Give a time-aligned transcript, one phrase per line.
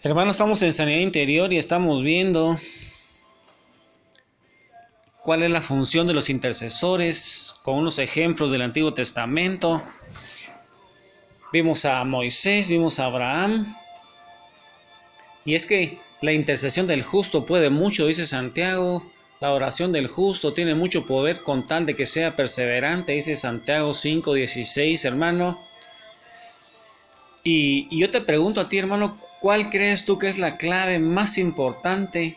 [0.00, 2.56] Hermanos, estamos en sanidad interior y estamos viendo
[5.24, 9.82] cuál es la función de los intercesores con unos ejemplos del Antiguo Testamento.
[11.52, 13.74] Vimos a Moisés, vimos a Abraham.
[15.44, 19.04] Y es que la intercesión del justo puede mucho, dice Santiago.
[19.40, 23.92] La oración del justo tiene mucho poder con tal de que sea perseverante, dice Santiago
[23.92, 25.58] 5:16, hermano.
[27.50, 31.38] Y, yo te pregunto a ti, hermano, ¿Cuál crees tú que es la clave más
[31.38, 32.36] importante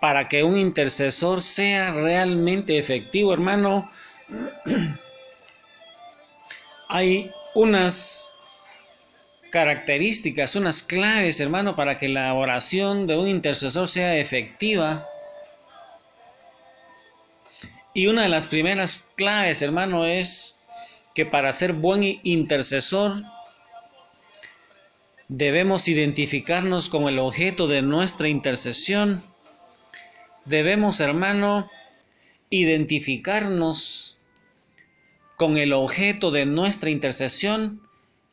[0.00, 3.88] para que un intercesor sea realmente efectivo, hermano?
[6.88, 8.34] Hay unas
[9.52, 15.06] características, unas claves, hermano, para que la oración de un intercesor sea efectiva.
[17.94, 20.68] Y una de las primeras claves, hermano, es
[21.14, 23.22] que para ser buen intercesor
[25.28, 29.24] Debemos identificarnos con el objeto de nuestra intercesión.
[30.44, 31.68] Debemos, hermano,
[32.48, 34.20] identificarnos
[35.36, 37.82] con el objeto de nuestra intercesión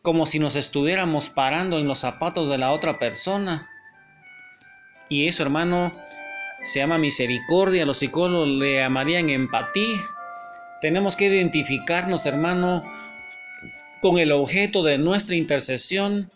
[0.03, 3.71] como si nos estuviéramos parando en los zapatos de la otra persona.
[5.09, 5.93] Y eso, hermano,
[6.63, 7.87] se llama misericordia.
[7.87, 10.05] Los psicólogos le llamarían empatía.
[10.79, 12.83] Tenemos que identificarnos, hermano,
[13.99, 16.29] con el objeto de nuestra intercesión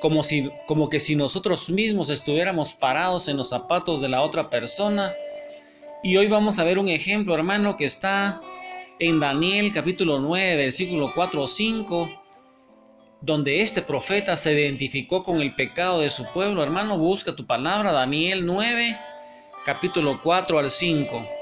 [0.00, 4.50] como, si, como que si nosotros mismos estuviéramos parados en los zapatos de la otra
[4.50, 5.12] persona.
[6.02, 8.40] Y hoy vamos a ver un ejemplo, hermano, que está
[9.00, 12.10] en Daniel capítulo 9, versículo 4 o 5,
[13.20, 16.62] donde este profeta se identificó con el pecado de su pueblo.
[16.62, 18.96] Hermano, busca tu palabra, Daniel 9,
[19.64, 21.37] capítulo 4 al 5.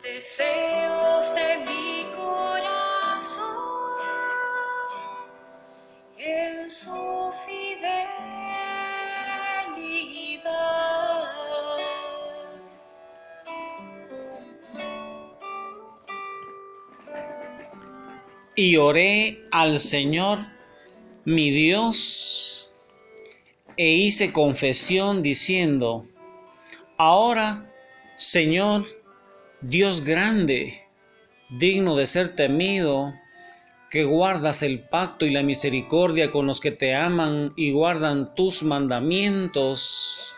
[0.00, 3.96] Deseos de mi corazón
[6.16, 7.12] en su.
[18.54, 20.38] Y oré al Señor,
[21.24, 22.70] mi Dios,
[23.78, 26.06] e hice confesión diciendo,
[26.98, 27.68] ahora,
[28.14, 28.84] Señor,
[29.62, 30.88] Dios grande,
[31.48, 33.14] digno de ser temido,
[33.92, 38.64] que guardas el pacto y la misericordia con los que te aman y guardan tus
[38.64, 40.34] mandamientos.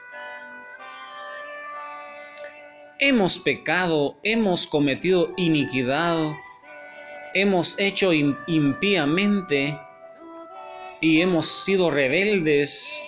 [2.99, 6.33] Hemos pecado, hemos cometido iniquidad,
[7.33, 9.79] hemos hecho impíamente
[11.01, 13.03] y hemos sido rebeldes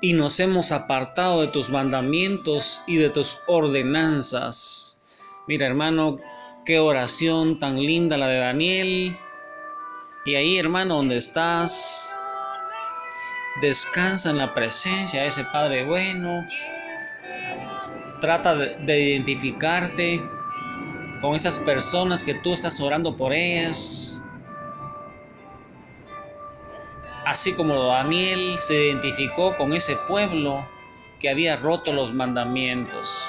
[0.00, 5.00] y nos hemos apartado de tus mandamientos y de tus ordenanzas.
[5.46, 6.18] Mira hermano,
[6.64, 9.18] qué oración tan linda la de Daniel.
[10.24, 12.10] Y ahí hermano, donde estás,
[13.60, 16.44] descansa en la presencia de ese Padre bueno.
[18.20, 20.22] Trata de, identificarte
[21.20, 24.22] con esas personas que tú estás orando por ellas
[27.30, 30.66] así como Daniel se identificó con ese pueblo
[31.20, 33.24] que había roto los mandamientos.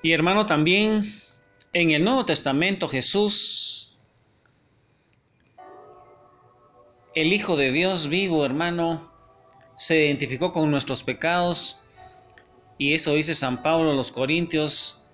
[0.00, 1.02] Y hermano, también
[1.72, 3.73] en el Nuevo Testamento Jesús
[7.14, 9.08] El Hijo de Dios vivo, hermano,
[9.76, 11.82] se identificó con nuestros pecados
[12.76, 15.04] y eso dice San Pablo a los Corintios,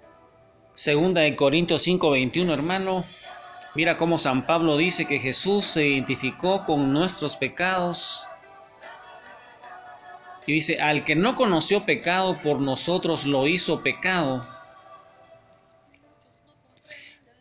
[0.72, 3.04] segunda de Corintios 5:21, hermano.
[3.74, 8.26] Mira cómo San Pablo dice que Jesús se identificó con nuestros pecados.
[10.46, 14.42] Y dice, al que no conoció pecado por nosotros lo hizo pecado,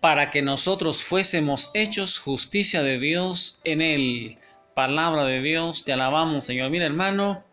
[0.01, 4.37] para que nosotros fuésemos hechos justicia de Dios en él
[4.79, 5.83] palabra de Dios.
[5.83, 6.71] Te alabamos, Señor.
[6.71, 7.43] Mira, hermano,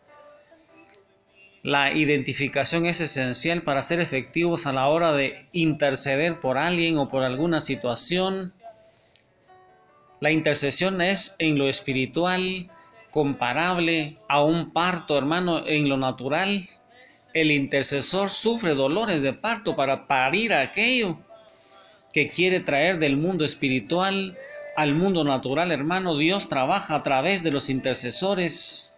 [1.64, 7.08] la identificación es esencial para ser efectivos a la hora de interceder por alguien o
[7.08, 8.52] por alguna situación.
[10.20, 12.70] La intercesión es en lo espiritual
[13.10, 16.68] comparable a un parto, hermano, en lo natural.
[17.34, 21.18] El intercesor sufre dolores de parto para parir aquello
[22.12, 24.38] que quiere traer del mundo espiritual
[24.76, 26.16] al mundo natural, hermano.
[26.16, 28.94] Dios trabaja a través de los intercesores.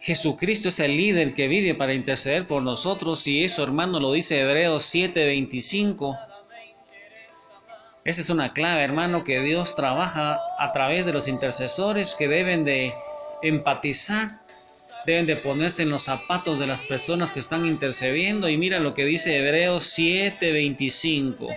[0.00, 4.40] Jesucristo es el líder que vive para interceder por nosotros y eso, hermano, lo dice
[4.40, 6.18] Hebreos 7:25.
[8.04, 12.64] Esa es una clave, hermano, que Dios trabaja a través de los intercesores que deben
[12.64, 12.92] de
[13.42, 14.42] empatizar,
[15.04, 18.48] deben de ponerse en los zapatos de las personas que están intercediendo.
[18.48, 21.48] Y mira lo que dice Hebreos 7:25.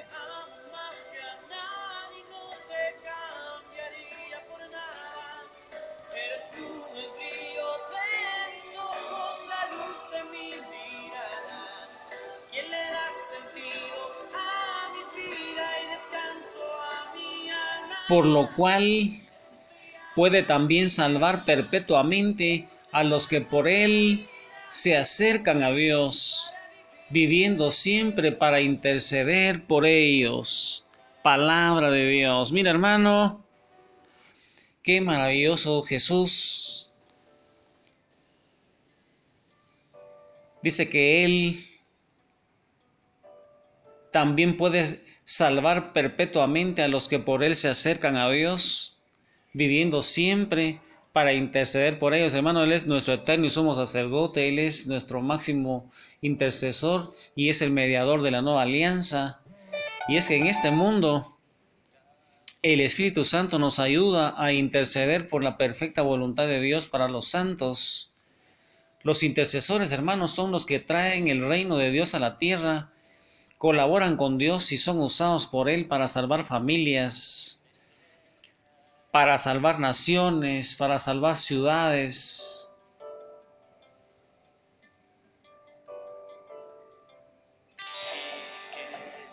[18.09, 19.11] Por lo cual
[20.15, 24.27] puede también salvar perpetuamente a los que por él
[24.69, 26.51] se acercan a Dios,
[27.11, 30.89] viviendo siempre para interceder por ellos.
[31.21, 32.51] Palabra de Dios.
[32.51, 33.45] Mira hermano,
[34.81, 36.91] qué maravilloso Jesús.
[40.63, 41.65] Dice que Él
[44.11, 48.97] también puede salvar perpetuamente a los que por Él se acercan a Dios,
[49.53, 50.81] viviendo siempre
[51.13, 52.33] para interceder por ellos.
[52.33, 55.91] Hermano, Él es nuestro eterno y somos sacerdote, Él es nuestro máximo
[56.21, 59.39] intercesor y es el mediador de la nueva alianza.
[60.07, 61.37] Y es que en este mundo
[62.63, 67.27] el Espíritu Santo nos ayuda a interceder por la perfecta voluntad de Dios para los
[67.27, 68.13] santos.
[69.03, 72.93] Los intercesores, hermanos, son los que traen el reino de Dios a la tierra
[73.59, 77.61] colaboran con Dios y son usados por Él para salvar familias,
[79.11, 82.71] para salvar naciones, para salvar ciudades.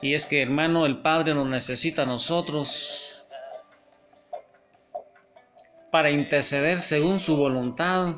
[0.03, 3.29] Y es que hermano, el Padre nos necesita a nosotros
[5.93, 8.13] para interceder según su voluntad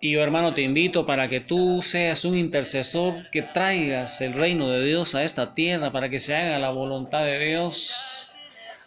[0.00, 4.68] Y yo hermano te invito para que tú seas un intercesor, que traigas el reino
[4.68, 8.36] de Dios a esta tierra, para que se haga la voluntad de Dios,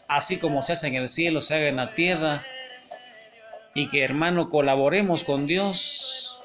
[0.07, 2.41] así como se hace en el cielo, se haga en la tierra.
[3.73, 6.39] Y que hermano colaboremos con Dios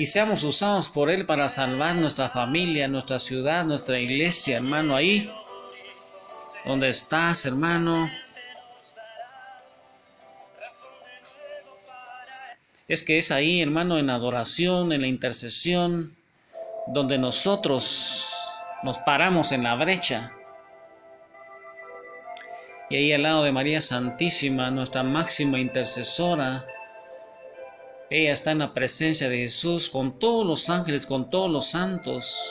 [0.00, 5.30] y seamos usados por Él para salvar nuestra familia, nuestra ciudad, nuestra iglesia, hermano, ahí
[6.64, 8.10] donde estás, hermano.
[12.90, 16.12] Es que es ahí, hermano, en adoración, en la intercesión,
[16.88, 18.34] donde nosotros
[18.82, 20.32] nos paramos en la brecha.
[22.90, 26.66] Y ahí al lado de María Santísima, nuestra máxima intercesora,
[28.10, 32.44] ella está en la presencia de Jesús con todos los ángeles, con todos los santos.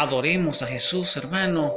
[0.00, 1.74] Adoremos a Jesús, hermano.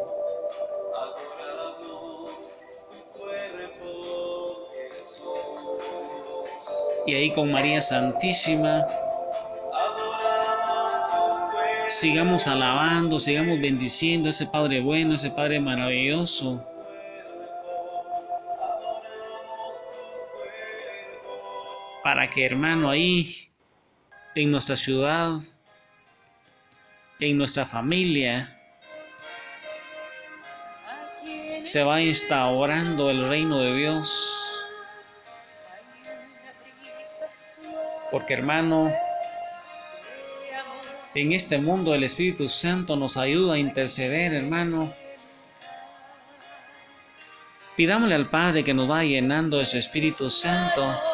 [7.08, 8.86] Y ahí con María Santísima,
[11.88, 16.64] sigamos alabando, sigamos bendiciendo a ese Padre bueno, ese Padre maravilloso.
[22.04, 23.50] Para que hermano ahí,
[24.36, 25.40] en nuestra ciudad,
[27.22, 28.58] en nuestra familia
[31.64, 34.38] se va instaurando el reino de Dios.
[38.12, 38.92] Porque hermano,
[41.14, 44.92] en este mundo el Espíritu Santo nos ayuda a interceder, hermano.
[47.78, 51.11] Pidámosle al Padre que nos va llenando de su Espíritu Santo.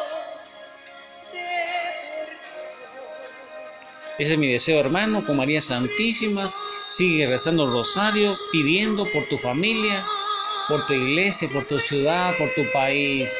[4.18, 6.52] Ese es mi deseo, hermano, con María Santísima.
[6.88, 10.04] Sigue rezando el rosario, pidiendo por tu familia,
[10.66, 13.30] por tu iglesia, por tu ciudad, por tu país.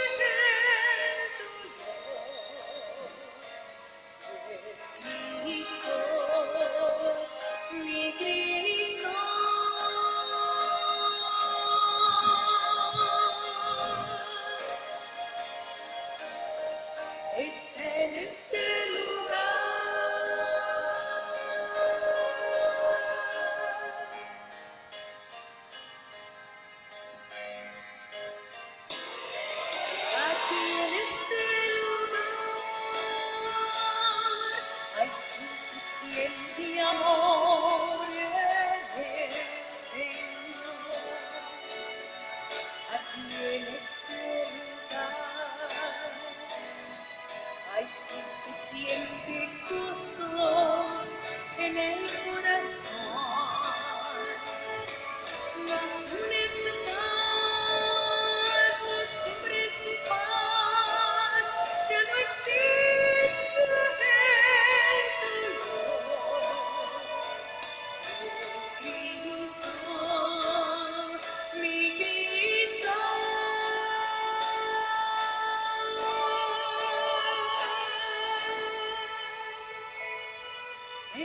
[36.61, 37.28] Este amor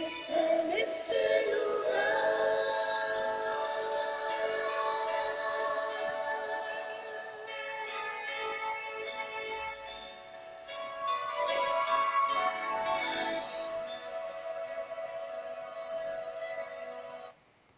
[0.04, 1.16] Está en este
[1.54, 1.83] lugar.